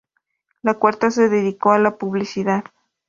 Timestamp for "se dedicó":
1.11-1.73